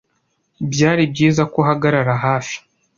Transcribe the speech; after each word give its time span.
Byari 0.71 1.03
byiza 1.13 1.41
ko 1.51 1.55
uhagarara 1.61 2.13
hafi. 2.25 2.55